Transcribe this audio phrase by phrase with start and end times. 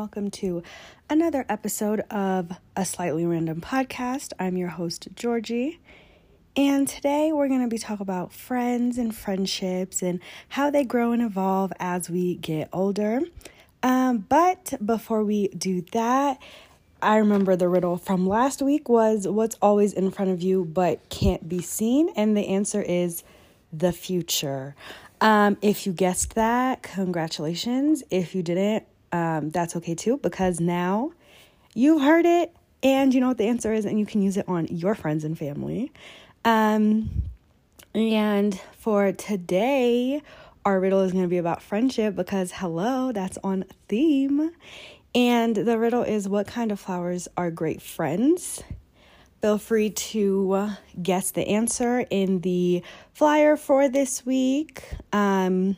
[0.00, 0.62] welcome to
[1.10, 4.32] another episode of a slightly random podcast.
[4.38, 5.78] I'm your host, Georgie,
[6.56, 11.12] and today we're going to be talking about friends and friendships and how they grow
[11.12, 13.20] and evolve as we get older.
[13.82, 16.38] Um, but before we do that,
[17.02, 21.10] I remember the riddle from last week was what's always in front of you but
[21.10, 23.22] can't be seen, and the answer is
[23.70, 24.74] the future.
[25.20, 28.02] Um, if you guessed that, congratulations.
[28.10, 31.12] If you didn't, um, that's okay too, because now
[31.74, 34.48] you've heard it and you know what the answer is, and you can use it
[34.48, 35.92] on your friends and family.
[36.44, 37.10] Um,
[37.94, 40.22] and for today,
[40.64, 44.52] our riddle is going to be about friendship because, hello, that's on theme.
[45.14, 48.62] And the riddle is what kind of flowers are great friends?
[49.42, 50.70] Feel free to
[51.02, 54.84] guess the answer in the flyer for this week.
[55.12, 55.76] Um,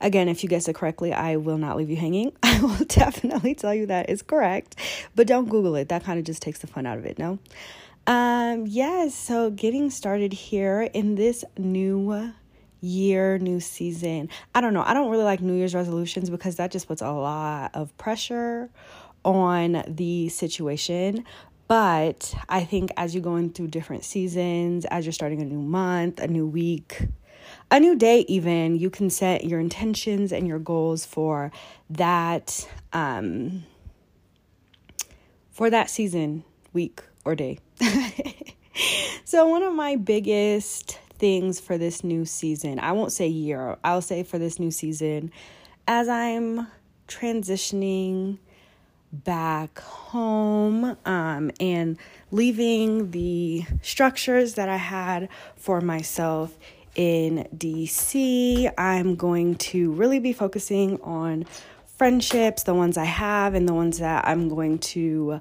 [0.00, 2.32] again, if you guess it correctly, I will not leave you hanging.
[2.42, 4.76] I will definitely tell you that is correct,
[5.14, 5.88] but don't Google it.
[5.88, 7.38] That kind of just takes the fun out of it, no?
[8.06, 12.32] Um, yes, yeah, so getting started here in this new
[12.80, 14.28] year, new season.
[14.54, 14.82] I don't know.
[14.82, 18.68] I don't really like New Year's resolutions because that just puts a lot of pressure
[19.24, 21.24] on the situation.
[21.66, 26.20] But I think as you're going through different seasons, as you're starting a new month,
[26.20, 27.08] a new week,
[27.74, 31.50] a new day, even, you can set your intentions and your goals for
[31.90, 33.64] that um,
[35.50, 37.58] for that season, week, or day.
[39.24, 44.02] so one of my biggest things for this new season, I won't say year, I'll
[44.02, 45.32] say for this new season,
[45.88, 46.68] as I'm
[47.08, 48.38] transitioning
[49.12, 51.98] back home um, and
[52.30, 56.56] leaving the structures that I had for myself
[56.94, 58.72] in DC.
[58.78, 61.46] I'm going to really be focusing on
[61.96, 65.40] friendships, the ones I have, and the ones that I'm going to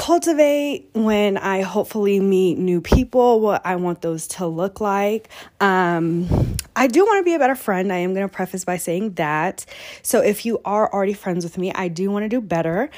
[0.00, 5.28] cultivate when I hopefully meet new people, what I want those to look like.
[5.60, 7.92] Um, I do want to be a better friend.
[7.92, 9.66] I am going to preface by saying that.
[10.02, 12.88] So if you are already friends with me, I do want to do better.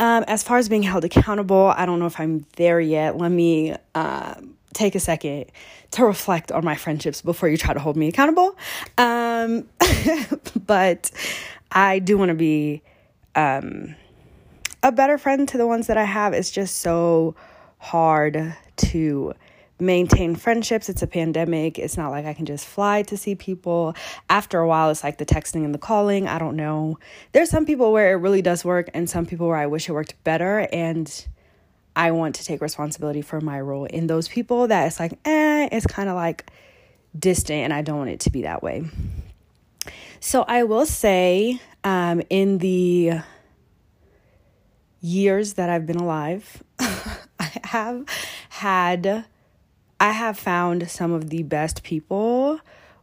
[0.00, 3.16] Um, as far as being held accountable, I don't know if I'm there yet.
[3.16, 4.34] Let me uh,
[4.72, 5.46] take a second
[5.92, 8.56] to reflect on my friendships before you try to hold me accountable.
[8.96, 9.68] Um,
[10.66, 11.10] but
[11.72, 12.82] I do want to be.
[13.34, 13.94] Um,
[14.82, 16.32] a better friend to the ones that I have.
[16.32, 17.34] It's just so
[17.78, 19.34] hard to
[19.80, 20.88] maintain friendships.
[20.88, 21.78] It's a pandemic.
[21.78, 23.94] It's not like I can just fly to see people.
[24.28, 26.26] After a while, it's like the texting and the calling.
[26.28, 26.98] I don't know.
[27.32, 29.92] There's some people where it really does work, and some people where I wish it
[29.92, 30.68] worked better.
[30.72, 31.26] And
[31.98, 35.68] I want to take responsibility for my role in those people that it's like, eh,
[35.72, 36.48] it's kind of like
[37.18, 38.84] distant, and I don't want it to be that way.
[40.20, 43.14] So I will say, um, in the
[45.00, 48.04] years that I've been alive, I have
[48.48, 49.24] had,
[49.98, 52.60] I have found some of the best people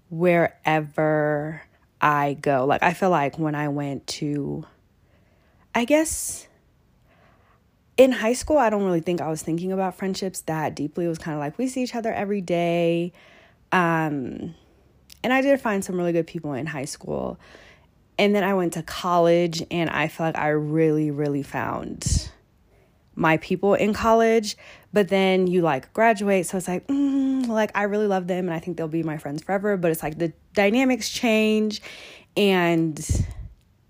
[0.10, 1.64] wherever
[2.00, 2.66] I go.
[2.66, 4.66] Like, I feel like when I went to,
[5.74, 6.48] I guess,
[7.98, 11.06] in high school, I don't really think I was thinking about friendships that deeply.
[11.06, 13.14] It was kind of like we see each other every day.
[13.72, 14.56] Um,
[15.24, 17.40] and I did find some really good people in high school.
[18.18, 22.30] And then I went to college and I feel like I really, really found
[23.16, 24.58] my people in college.
[24.94, 28.54] But then you like graduate, so it's like, mm, like I really love them and
[28.54, 29.78] I think they'll be my friends forever.
[29.78, 31.82] But it's like the dynamics change
[32.38, 33.00] and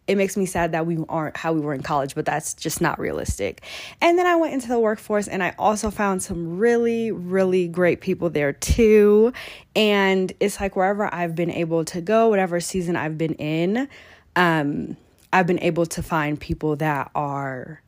[0.08, 2.80] it makes me sad that we aren't how we were in college, but that's just
[2.80, 3.64] not realistic.
[4.02, 8.02] And then I went into the workforce and I also found some really, really great
[8.02, 9.34] people there too.
[9.76, 13.88] And it's like wherever I've been able to go, whatever season I've been in,
[14.36, 14.96] um,
[15.34, 17.82] I've been able to find people that are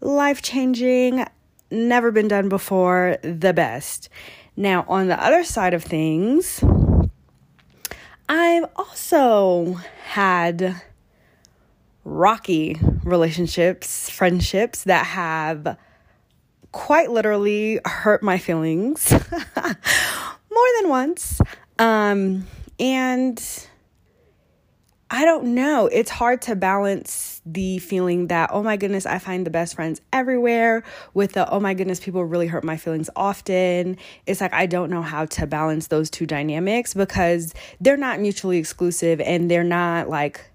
[0.00, 1.24] life changing,
[1.70, 4.08] never been done before, the best.
[4.56, 6.62] Now, on the other side of things,
[8.28, 10.82] I've also had
[12.06, 15.76] rocky relationships, friendships that have
[16.70, 19.10] quite literally hurt my feelings
[19.56, 21.40] more than once.
[21.80, 22.46] Um,
[22.78, 23.42] and
[25.10, 25.88] I don't know.
[25.88, 30.00] It's hard to balance the feeling that, oh my goodness, I find the best friends
[30.12, 33.98] everywhere with the, oh my goodness, people really hurt my feelings often.
[34.26, 38.58] It's like I don't know how to balance those two dynamics because they're not mutually
[38.58, 40.52] exclusive and they're not like,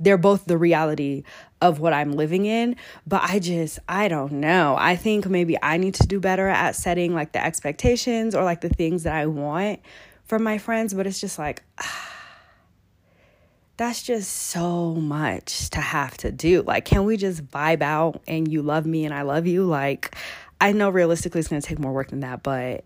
[0.00, 1.22] they're both the reality
[1.60, 2.74] of what I'm living in.
[3.06, 4.76] But I just, I don't know.
[4.78, 8.62] I think maybe I need to do better at setting like the expectations or like
[8.62, 9.80] the things that I want
[10.24, 10.94] from my friends.
[10.94, 11.62] But it's just like,
[13.76, 16.62] that's just so much to have to do.
[16.62, 19.64] Like, can we just vibe out and you love me and I love you?
[19.64, 20.16] Like,
[20.60, 22.84] I know realistically it's going to take more work than that, but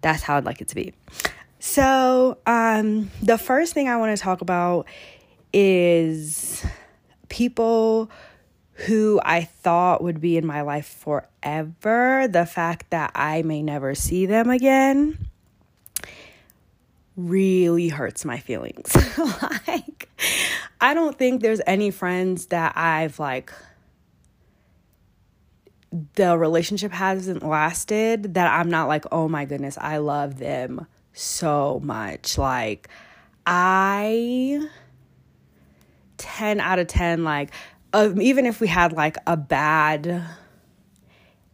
[0.00, 0.92] that's how I'd like it to be.
[1.66, 4.86] So, um, the first thing I want to talk about
[5.54, 6.64] is
[7.28, 8.10] people
[8.72, 12.28] who I thought would be in my life forever.
[12.28, 15.28] The fact that I may never see them again
[17.16, 18.94] really hurts my feelings.
[19.68, 20.08] like,
[20.80, 23.52] I don't think there's any friends that I've like
[26.14, 31.80] the relationship hasn't lasted that I'm not like, oh my goodness, I love them so
[31.84, 32.36] much.
[32.36, 32.88] Like,
[33.46, 34.68] I
[36.36, 37.50] 10 out of 10, like,
[37.94, 40.24] even if we had like a bad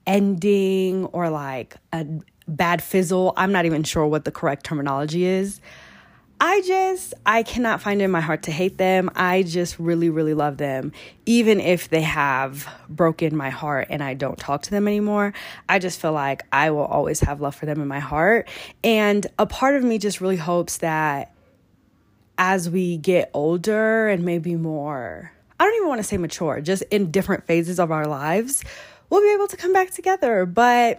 [0.06, 2.06] ending or like a
[2.49, 5.61] bad fizzle, I'm not even sure what the correct terminology is.
[6.43, 9.11] I just, I cannot find in my heart to hate them.
[9.15, 10.93] I just really, really love them.
[11.26, 15.35] Even if they have broken my heart and I don't talk to them anymore,
[15.69, 18.49] I just feel like I will always have love for them in my heart.
[18.83, 21.35] And a part of me just really hopes that
[22.40, 26.82] as we get older and maybe more, I don't even want to say mature, just
[26.90, 28.64] in different phases of our lives,
[29.10, 30.46] we'll be able to come back together.
[30.46, 30.98] But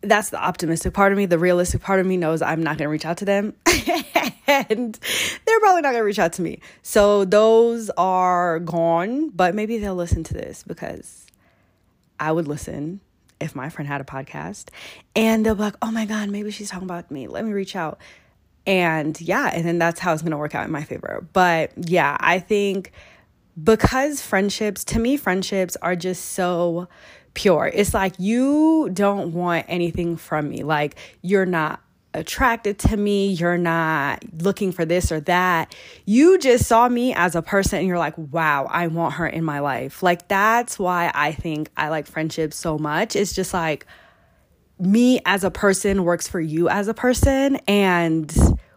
[0.00, 1.26] that's the optimistic part of me.
[1.26, 3.52] The realistic part of me knows I'm not going to reach out to them.
[4.46, 4.94] and
[5.44, 6.60] they're probably not going to reach out to me.
[6.82, 11.26] So those are gone, but maybe they'll listen to this because
[12.20, 13.00] I would listen
[13.40, 14.68] if my friend had a podcast
[15.16, 17.26] and they'll be like, oh my God, maybe she's talking about me.
[17.26, 17.98] Let me reach out.
[18.68, 21.26] And yeah, and then that's how it's going to work out in my favor.
[21.32, 22.92] But yeah, I think
[23.60, 26.86] because friendships, to me, friendships are just so
[27.32, 27.70] pure.
[27.72, 30.64] It's like you don't want anything from me.
[30.64, 31.80] Like you're not
[32.12, 35.74] attracted to me, you're not looking for this or that.
[36.04, 39.44] You just saw me as a person and you're like, wow, I want her in
[39.44, 40.02] my life.
[40.02, 43.16] Like that's why I think I like friendships so much.
[43.16, 43.86] It's just like
[44.78, 48.34] me as a person works for you as a person and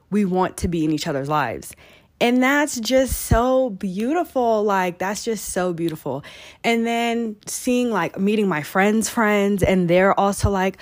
[0.09, 1.75] we want to be in each other's lives.
[2.19, 4.63] And that's just so beautiful.
[4.63, 6.23] Like, that's just so beautiful.
[6.63, 10.77] And then seeing, like, meeting my friends' friends, and they're also like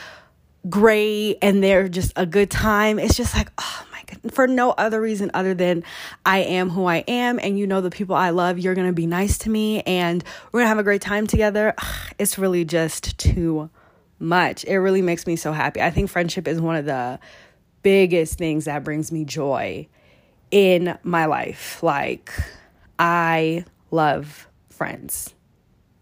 [0.67, 2.99] great and they're just a good time.
[2.99, 5.83] It's just like, oh my God, for no other reason other than
[6.25, 7.39] I am who I am.
[7.39, 10.23] And you know, the people I love, you're going to be nice to me and
[10.51, 11.73] we're going to have a great time together.
[12.17, 13.69] It's really just too
[14.19, 14.63] much.
[14.65, 15.81] It really makes me so happy.
[15.81, 17.19] I think friendship is one of the
[17.81, 19.87] biggest things that brings me joy
[20.51, 21.81] in my life.
[21.81, 22.31] Like,
[22.97, 25.33] I love friends,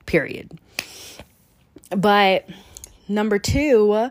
[0.05, 0.59] period.
[1.95, 2.49] But
[3.07, 4.09] number two,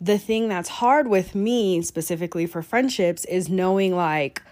[0.00, 4.42] the thing that's hard with me specifically for friendships is knowing like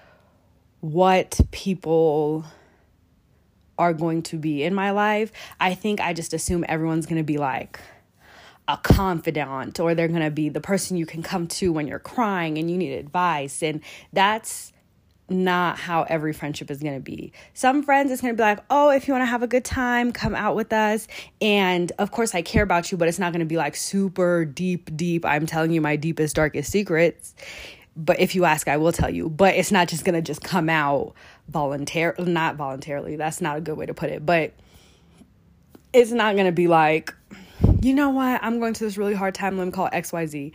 [0.81, 2.45] what people
[3.79, 5.33] are going to be in my life.
[5.61, 7.81] I think I just assume everyone's going to be like
[8.67, 11.99] a confidant or they're going to be the person you can come to when you're
[11.99, 13.63] crying and you need advice.
[13.63, 13.83] And
[14.13, 14.73] that's
[15.29, 17.33] not how every friendship is going to be.
[17.55, 19.65] Some friends, it's going to be like, oh, if you want to have a good
[19.65, 21.07] time, come out with us.
[21.41, 24.45] And of course, I care about you, but it's not going to be like super
[24.45, 25.25] deep, deep.
[25.25, 27.35] I'm telling you my deepest, darkest secrets.
[27.97, 29.31] But if you ask, I will tell you.
[29.31, 31.15] But it's not just going to just come out
[31.49, 33.17] voluntarily, not voluntarily.
[33.17, 34.27] That's not a good way to put it.
[34.27, 34.53] But
[35.93, 37.15] it's not going to be like,
[37.85, 39.59] you know what, I'm going to this really hard time.
[39.59, 40.53] Let me call XYZ.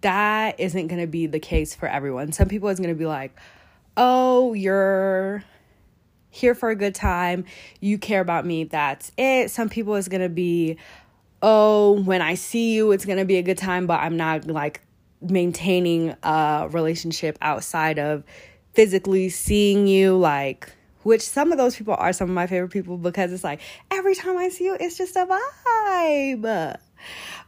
[0.00, 2.32] That isn't going to be the case for everyone.
[2.32, 3.38] Some people is going to be like,
[3.96, 5.44] oh, you're
[6.32, 7.44] here for a good time,
[7.80, 9.50] you care about me, that's it.
[9.50, 10.78] Some people is gonna be,
[11.42, 14.80] oh, when I see you, it's gonna be a good time, but I'm not like
[15.20, 18.24] maintaining a relationship outside of
[18.72, 22.98] physically seeing you, like, which some of those people are some of my favorite people
[22.98, 26.78] because it's like every time I see you, it's just a vibe.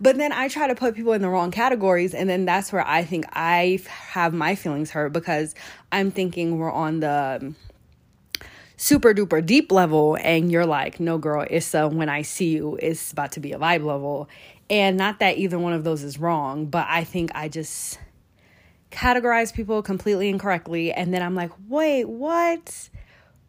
[0.01, 2.15] But then I try to put people in the wrong categories.
[2.15, 5.55] And then that's where I think I have my feelings hurt because
[5.93, 7.55] I'm thinking we're on the
[8.77, 10.17] super duper deep level.
[10.21, 13.53] And you're like, no, girl, it's a when I see you, it's about to be
[13.53, 14.29] a vibe level.
[14.71, 17.99] And not that either one of those is wrong, but I think I just
[18.91, 20.93] categorize people completely incorrectly.
[20.93, 22.89] And then I'm like, wait, what?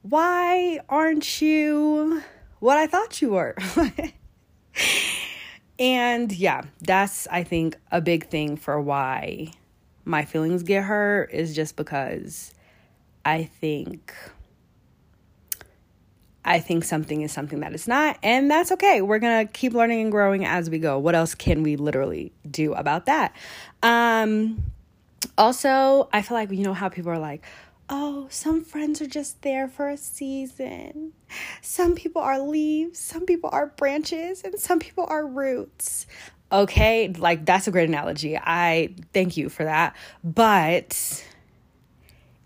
[0.08, 2.22] Why aren't you
[2.60, 3.56] what I thought you were?
[5.78, 9.52] And yeah, that's, I think, a big thing for why
[10.06, 12.54] my feelings get hurt is just because
[13.26, 14.14] I think.
[16.46, 19.02] I think something is something that it's not, and that's okay.
[19.02, 20.98] We're gonna keep learning and growing as we go.
[20.98, 23.36] What else can we literally do about that?
[23.84, 24.64] Um,
[25.38, 27.44] Also, I feel like you know how people are like,
[27.90, 31.14] oh, some friends are just there for a season.
[31.62, 36.08] Some people are leaves, some people are branches, and some people are roots.
[36.52, 38.38] Okay, like that's a great analogy.
[38.38, 39.96] I thank you for that.
[40.24, 41.26] But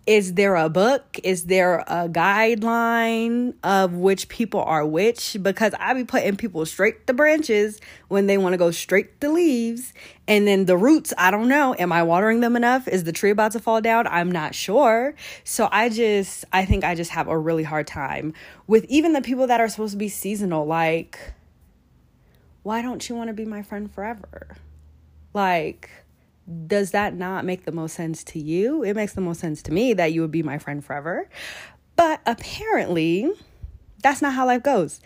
[0.09, 1.19] is there a book?
[1.23, 5.37] Is there a guideline of which people are which?
[5.39, 9.29] Because I be putting people straight to branches when they want to go straight to
[9.29, 9.93] leaves.
[10.27, 11.75] And then the roots, I don't know.
[11.77, 12.87] Am I watering them enough?
[12.87, 14.07] Is the tree about to fall down?
[14.07, 15.13] I'm not sure.
[15.43, 18.33] So I just, I think I just have a really hard time
[18.65, 20.65] with even the people that are supposed to be seasonal.
[20.65, 21.19] Like,
[22.63, 24.57] why don't you want to be my friend forever?
[25.35, 25.91] Like,
[26.67, 28.83] does that not make the most sense to you?
[28.83, 31.29] It makes the most sense to me that you would be my friend forever.
[31.95, 33.31] But apparently,
[34.01, 35.01] that's not how life goes.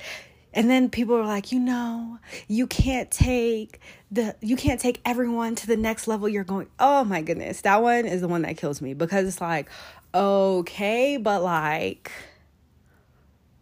[0.53, 3.79] And then people are like, you know, you can't take
[4.11, 6.67] the you can't take everyone to the next level you're going.
[6.79, 7.61] Oh my goodness.
[7.61, 9.67] That one is the one that kills me because it's like,
[10.13, 12.11] okay, but like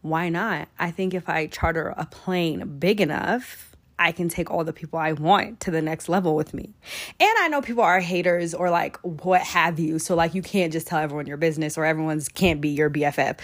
[0.02, 0.68] why not?
[0.80, 3.71] I think if I charter a plane big enough,
[4.02, 6.74] I can take all the people I want to the next level with me.
[7.20, 10.00] And I know people are haters or like what have you.
[10.00, 13.38] So like you can't just tell everyone your business or everyone's can't be your BFF.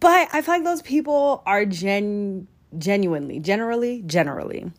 [0.00, 4.70] But I feel like those people are gen genuinely, generally, generally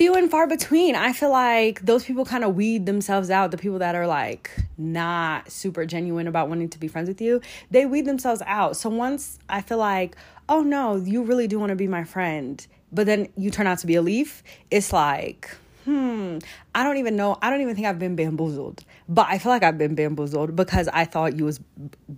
[0.00, 0.94] few and far between.
[0.94, 3.50] I feel like those people kind of weed themselves out.
[3.50, 7.42] The people that are like not super genuine about wanting to be friends with you,
[7.70, 8.78] they weed themselves out.
[8.78, 10.16] So once I feel like,
[10.48, 13.78] oh no, you really do want to be my friend, but then you turn out
[13.78, 15.50] to be a leaf, it's like,
[15.84, 16.38] hmm,
[16.74, 17.38] I don't even know.
[17.40, 20.88] I don't even think I've been bamboozled, but I feel like I've been bamboozled because
[20.88, 21.60] I thought you was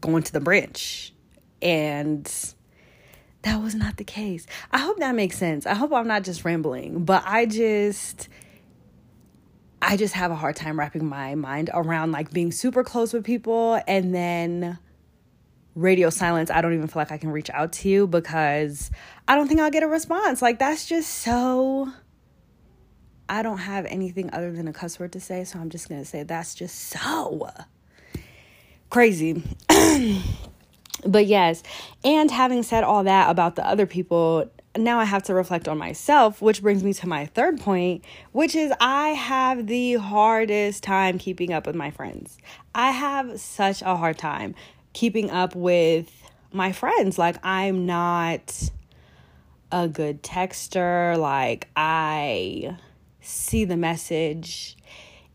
[0.01, 1.13] going to the branch,
[1.61, 2.31] and
[3.43, 4.47] that was not the case.
[4.71, 5.67] I hope that makes sense.
[5.67, 8.29] I hope I'm not just rambling, but I just.
[9.85, 13.25] I just have a hard time wrapping my mind around like being super close with
[13.25, 14.79] people and then
[15.75, 18.91] radio silence, I don't even feel like I can reach out to you because
[19.27, 20.43] I don't think I'll get a response.
[20.43, 21.93] Like, that's just so.
[23.29, 26.05] I don't have anything other than a cuss word to say, so I'm just gonna
[26.05, 27.49] say that's just so
[28.91, 29.43] crazy.
[31.07, 31.63] but yes,
[32.05, 35.79] and having said all that about the other people, now I have to reflect on
[35.79, 41.19] myself, which brings me to my third point, which is I have the hardest time
[41.19, 42.37] keeping up with my friends.
[42.75, 44.55] I have such a hard time
[44.93, 46.11] keeping up with
[46.53, 47.19] my friends.
[47.19, 48.71] Like, I'm not
[49.71, 51.17] a good texter.
[51.17, 52.77] Like, I
[53.21, 54.77] see the message.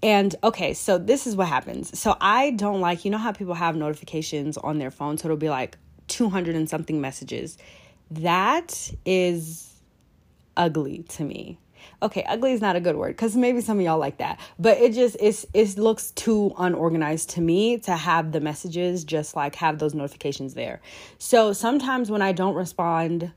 [0.04, 1.98] And okay, so this is what happens.
[1.98, 5.18] So I don't like, you know how people have notifications on their phone?
[5.18, 7.58] So it'll be like 200 and something messages.
[8.12, 9.82] That is
[10.56, 11.58] ugly to me
[12.02, 14.78] okay ugly is not a good word because maybe some of y'all like that but
[14.78, 19.56] it just it's it looks too unorganized to me to have the messages just like
[19.56, 20.82] have those notifications there
[21.18, 23.32] so sometimes when i don't respond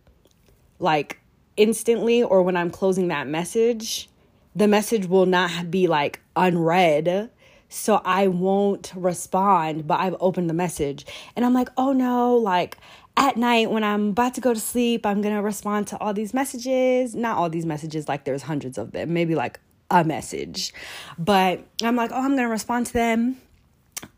[0.78, 1.20] like
[1.56, 4.08] instantly or when i'm closing that message
[4.54, 7.30] the message will not be like unread
[7.72, 11.06] so I won't respond, but I've opened the message.
[11.36, 12.76] And I'm like, oh no, like
[13.20, 16.14] at night when I'm about to go to sleep, I'm going to respond to all
[16.14, 17.14] these messages.
[17.14, 19.60] Not all these messages, like there's hundreds of them, maybe like
[19.90, 20.72] a message.
[21.18, 23.36] But I'm like, oh, I'm going to respond to them.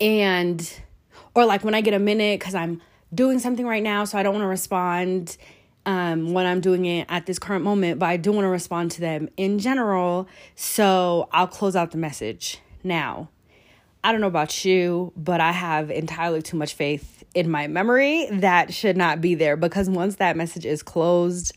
[0.00, 0.80] And,
[1.34, 2.80] or like when I get a minute, because I'm
[3.12, 5.36] doing something right now, so I don't want to respond
[5.84, 8.92] um, when I'm doing it at this current moment, but I do want to respond
[8.92, 10.28] to them in general.
[10.54, 12.60] So I'll close out the message.
[12.84, 13.30] Now,
[14.04, 18.28] I don't know about you, but I have entirely too much faith in my memory
[18.30, 21.56] that should not be there because once that message is closed,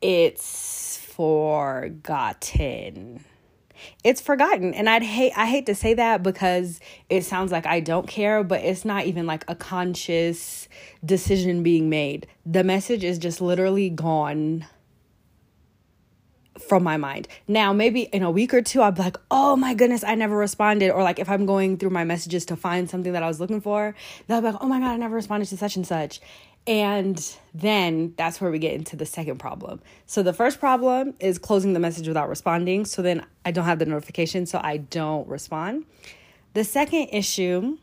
[0.00, 2.04] it's forgotten.
[4.04, 4.74] It's forgotten.
[4.74, 6.78] And I'd hate I hate to say that because
[7.08, 10.68] it sounds like I don't care, but it's not even like a conscious
[11.04, 12.26] decision being made.
[12.46, 14.66] The message is just literally gone
[16.68, 17.28] from my mind.
[17.48, 20.36] Now, maybe in a week or two, I'll be like, oh my goodness, I never
[20.36, 20.90] responded.
[20.90, 23.60] Or like if I'm going through my messages to find something that I was looking
[23.60, 23.94] for,
[24.26, 26.20] they'll be like, oh my God, I never responded to such and such.
[26.66, 29.80] And then that's where we get into the second problem.
[30.06, 32.84] So the first problem is closing the message without responding.
[32.84, 35.86] So then I don't have the notification, so I don't respond.
[36.54, 37.78] The second issue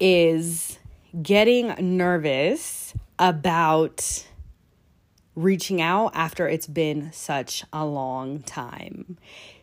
[0.00, 0.78] is
[1.20, 4.26] getting nervous about
[5.38, 9.16] reaching out after it's been such a long time.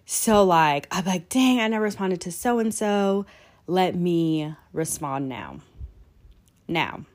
[0.05, 3.25] So, like, I'm like, dang, I never responded to so and so.
[3.67, 5.59] Let me respond now.
[6.67, 7.05] Now,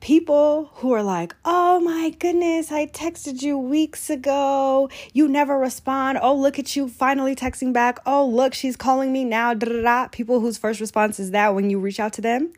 [0.00, 4.90] people who are like, oh my goodness, I texted you weeks ago.
[5.12, 6.18] You never respond.
[6.20, 8.00] Oh, look at you finally texting back.
[8.04, 9.54] Oh, look, she's calling me now.
[9.54, 10.08] Da-da-da.
[10.08, 12.52] People whose first response is that when you reach out to them,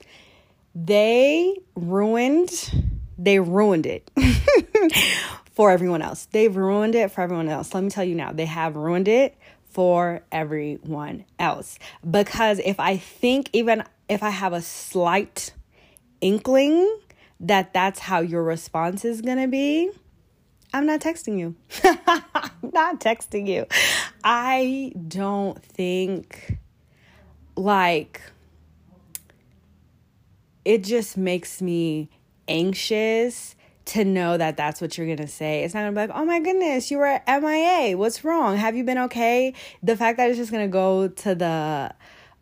[0.74, 2.72] they ruined,
[3.18, 4.10] they ruined it
[5.52, 6.26] for everyone else.
[6.26, 7.72] They've ruined it for everyone else.
[7.74, 9.36] Let me tell you now, they have ruined it
[9.70, 11.78] for everyone else.
[12.08, 15.52] Because if I think, even if I have a slight
[16.20, 16.98] inkling
[17.40, 19.90] that that's how your response is going to be,
[20.72, 21.54] I'm not texting you.
[21.84, 23.66] I'm not texting you.
[24.24, 26.58] I don't think
[27.56, 28.20] like
[30.64, 32.08] it just makes me
[32.48, 33.54] anxious
[33.86, 35.62] to know that that's what you're gonna say.
[35.62, 37.96] It's not gonna be like, oh my goodness, you were MIA.
[37.96, 38.56] What's wrong?
[38.56, 39.54] Have you been okay?
[39.82, 41.94] The fact that it's just gonna go to the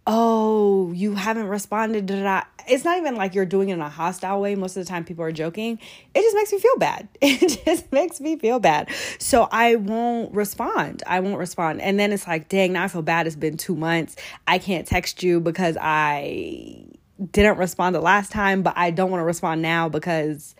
[0.07, 2.07] oh, you haven't responded.
[2.07, 2.43] Da-da.
[2.67, 4.55] It's not even like you're doing it in a hostile way.
[4.55, 5.79] Most of the time, people are joking.
[6.15, 7.09] It just makes me feel bad.
[7.21, 8.89] It just makes me feel bad.
[9.19, 11.03] So I won't respond.
[11.07, 11.81] I won't respond.
[11.81, 13.27] And then it's like, dang, now I feel bad.
[13.27, 14.17] It's been two months.
[14.47, 16.87] I can't text you because I
[17.31, 20.55] didn't respond the last time, but I don't want to respond now because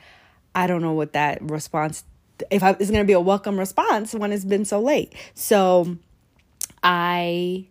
[0.55, 2.05] I don't know what that response
[2.51, 5.15] if I, it's going to be a welcome response when it's been so late.
[5.35, 5.97] So
[6.83, 7.67] I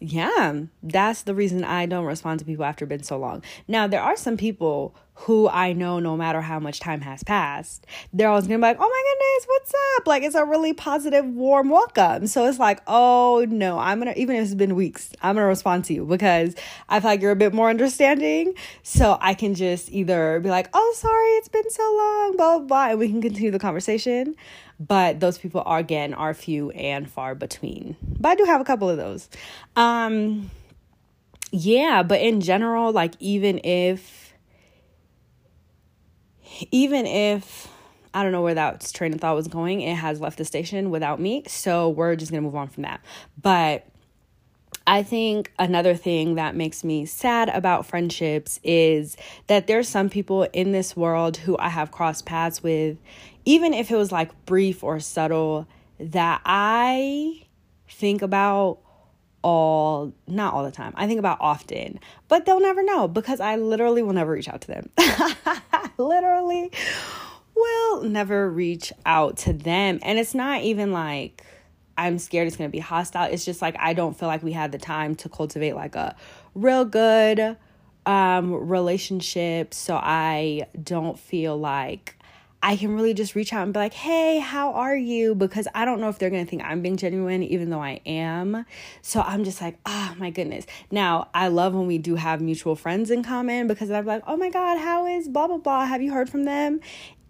[0.00, 3.42] yeah, that's the reason I don't respond to people after been so long.
[3.68, 7.86] Now, there are some people who I know no matter how much time has passed,
[8.12, 10.06] they're always gonna be like, oh my goodness, what's up?
[10.06, 12.26] Like, it's a really positive, warm welcome.
[12.26, 15.84] So it's like, oh no, I'm gonna, even if it's been weeks, I'm gonna respond
[15.86, 16.54] to you because
[16.88, 18.54] I feel like you're a bit more understanding.
[18.82, 22.66] So I can just either be like, oh, sorry, it's been so long, blah, blah,
[22.66, 24.34] blah, and we can continue the conversation
[24.80, 27.96] but those people are again are few and far between.
[28.02, 29.28] But I do have a couple of those.
[29.76, 30.50] Um
[31.52, 34.23] yeah, but in general like even if
[36.70, 37.68] even if
[38.12, 40.90] I don't know where that train of thought was going, it has left the station
[40.90, 41.44] without me.
[41.46, 43.00] So we're just going to move on from that.
[43.40, 43.86] But
[44.86, 50.44] I think another thing that makes me sad about friendships is that there's some people
[50.52, 52.98] in this world who I have crossed paths with
[53.44, 55.66] even if it was like brief or subtle,
[55.98, 57.42] that I
[57.88, 58.78] think about
[59.44, 60.92] all not all the time.
[60.96, 64.62] I think about often, but they'll never know because I literally will never reach out
[64.62, 64.90] to them.
[65.98, 66.72] literally
[67.54, 70.00] will never reach out to them.
[70.02, 71.44] And it's not even like
[71.96, 73.30] I'm scared it's going to be hostile.
[73.30, 76.16] It's just like I don't feel like we had the time to cultivate like a
[76.54, 77.56] real good
[78.06, 82.16] um relationship, so I don't feel like
[82.64, 85.34] I can really just reach out and be like, hey, how are you?
[85.34, 88.00] Because I don't know if they're going to think I'm being genuine, even though I
[88.06, 88.64] am.
[89.02, 90.64] So I'm just like, oh my goodness.
[90.90, 94.38] Now, I love when we do have mutual friends in common because I'm like, oh
[94.38, 95.84] my God, how is blah, blah, blah?
[95.84, 96.80] Have you heard from them?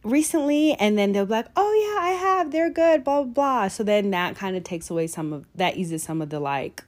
[0.04, 3.68] recently and then they'll be like oh yeah i have they're good blah blah blah
[3.68, 6.84] so then that kind of takes away some of that eases some of the like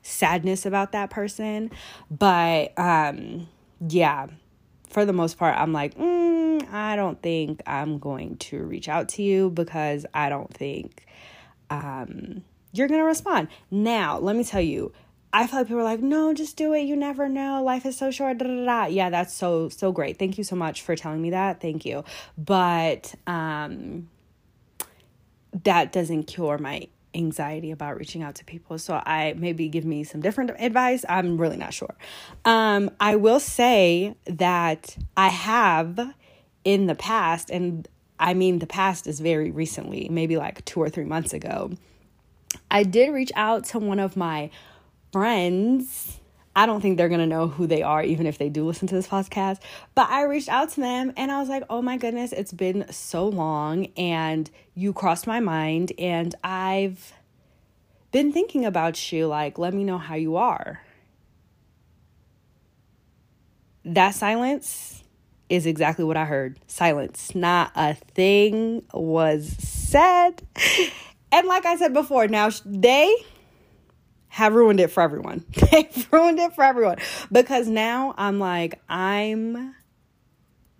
[0.00, 1.72] sadness about that person
[2.12, 3.48] but um
[3.88, 4.28] yeah
[4.94, 6.34] for the most part i'm like mm,
[6.74, 11.06] I don't think I'm going to reach out to you because I don't think
[11.70, 13.48] um, you're going to respond.
[13.70, 14.92] Now, let me tell you,
[15.32, 16.82] I feel like people are like, no, just do it.
[16.82, 17.62] You never know.
[17.62, 18.38] Life is so short.
[18.38, 18.86] Da, da, da.
[18.86, 20.18] Yeah, that's so, so great.
[20.18, 21.60] Thank you so much for telling me that.
[21.60, 22.04] Thank you.
[22.36, 24.08] But um,
[25.64, 28.78] that doesn't cure my anxiety about reaching out to people.
[28.78, 31.04] So I maybe give me some different advice.
[31.08, 31.94] I'm really not sure.
[32.44, 36.14] Um, I will say that I have
[36.64, 37.86] in the past, and
[38.18, 41.72] I mean, the past is very recently, maybe like two or three months ago,
[42.70, 44.50] I did reach out to one of my
[45.12, 46.20] friends.
[46.56, 48.94] I don't think they're gonna know who they are, even if they do listen to
[48.94, 49.60] this podcast.
[49.94, 52.86] But I reached out to them and I was like, oh my goodness, it's been
[52.90, 57.12] so long, and you crossed my mind, and I've
[58.12, 59.26] been thinking about you.
[59.26, 60.80] Like, let me know how you are.
[63.84, 65.02] That silence
[65.48, 66.58] is exactly what I heard.
[66.66, 67.34] Silence.
[67.34, 70.42] Not a thing was said.
[71.34, 73.12] And like I said before, now they
[74.34, 75.44] have ruined it for everyone.
[75.70, 76.96] They've ruined it for everyone
[77.30, 79.76] because now I'm like, I'm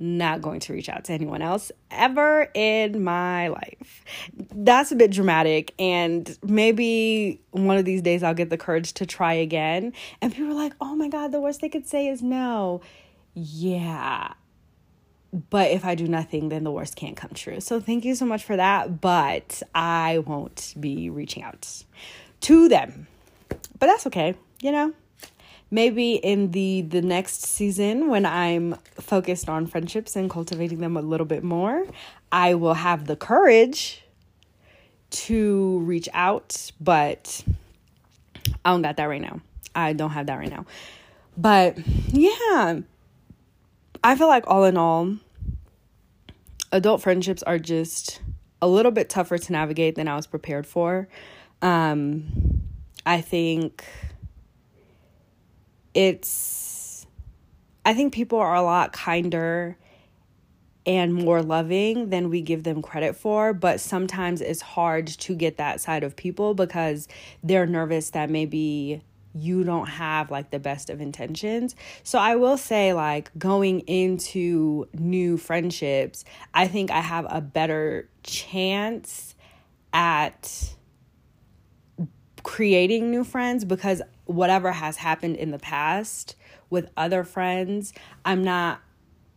[0.01, 4.05] not going to reach out to anyone else ever in my life.
[4.37, 5.73] That's a bit dramatic.
[5.79, 9.93] And maybe one of these days I'll get the courage to try again.
[10.21, 12.81] And people are like, oh my God, the worst they could say is no.
[13.35, 14.33] Yeah,
[15.51, 17.61] but if I do nothing, then the worst can't come true.
[17.61, 19.01] So thank you so much for that.
[19.01, 21.85] But I won't be reaching out
[22.41, 23.07] to them.
[23.85, 24.95] But that's okay, you know?
[25.71, 31.03] maybe in the the next season when I'm focused on friendships and cultivating them a
[31.03, 31.87] little bit more,
[32.33, 34.03] I will have the courage
[35.11, 37.45] to reach out, but
[38.65, 39.43] I don't got that right now.
[39.75, 40.65] I don't have that right now.
[41.37, 41.77] But
[42.09, 42.81] yeah,
[44.03, 45.19] I feel like all in all,
[46.73, 48.23] adult friendships are just
[48.63, 51.07] a little bit tougher to navigate than I was prepared for.
[51.61, 52.64] Um,
[53.07, 53.85] I think
[55.93, 57.07] it's,
[57.85, 59.77] I think people are a lot kinder
[60.87, 63.53] and more loving than we give them credit for.
[63.53, 67.09] But sometimes it's hard to get that side of people because
[67.43, 69.03] they're nervous that maybe
[69.35, 71.75] you don't have like the best of intentions.
[72.05, 78.09] So I will say, like, going into new friendships, I think I have a better
[78.23, 79.35] chance
[79.93, 80.75] at
[82.45, 86.37] creating new friends because whatever has happened in the past
[86.71, 87.93] with other friends,
[88.25, 88.81] I'm not,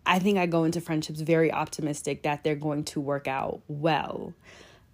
[0.06, 4.34] I think I go into friendships very optimistic that they're going to work out well.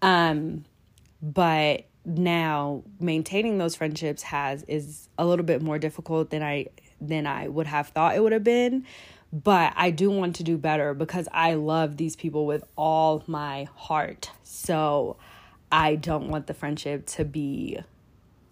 [0.01, 0.63] Um,
[1.21, 6.67] but now maintaining those friendships has is a little bit more difficult than I
[6.99, 8.85] than I would have thought it would have been
[9.33, 13.63] but I do want to do better because I love these people with all my
[13.73, 14.29] heart.
[14.43, 15.17] So
[15.71, 17.79] I don't want the friendship to be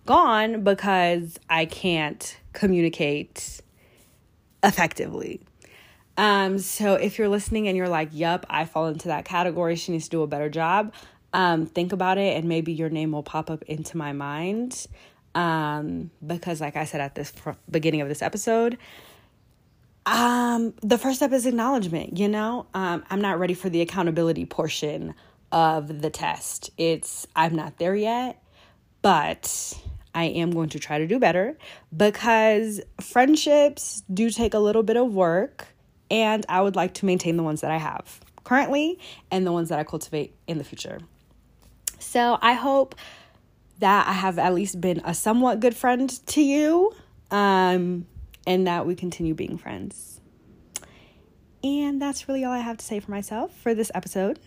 [0.06, 3.62] gone because I can't communicate
[4.64, 5.42] effectively.
[6.18, 9.76] Um, so if you're listening and you're like, "Yup, I fall into that category.
[9.76, 10.94] She needs to do a better job."
[11.34, 14.88] um, think about it and maybe your name will pop up into my mind.
[15.34, 18.78] Um, because, like I said at this pr- beginning of this episode,
[20.06, 22.18] um, the first step is acknowledgement.
[22.18, 25.14] You know, um, I'm not ready for the accountability portion
[25.52, 26.72] of the test.
[26.78, 28.44] It's, I'm not there yet,
[29.02, 29.74] but
[30.14, 31.58] I am going to try to do better
[31.96, 35.68] because friendships do take a little bit of work,
[36.10, 39.70] and I would like to maintain the ones that I have currently and the ones
[39.70, 41.00] that I cultivate in the future.
[42.00, 42.96] So I hope
[43.80, 46.94] that I have at least been a somewhat good friend to you
[47.32, 48.06] um,
[48.46, 50.20] and that we continue being friends.
[51.64, 54.40] And that's really all I have to say for myself for this episode.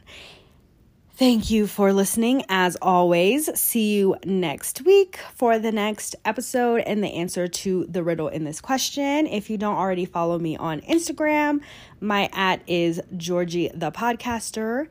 [1.16, 2.42] Thank you for listening.
[2.48, 8.02] As always, see you next week for the next episode and the answer to the
[8.02, 9.28] riddle in this question.
[9.28, 11.60] If you don't already follow me on Instagram,
[12.00, 14.88] my at is Georgie the Podcaster.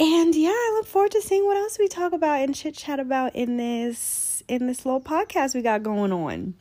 [0.00, 2.98] And yeah, I look forward to seeing what else we talk about and chit chat
[2.98, 6.54] about in this in this little podcast we got going on.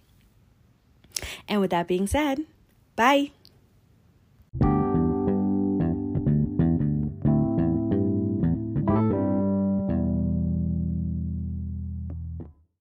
[1.48, 2.46] And with that being said,
[2.96, 3.32] bye.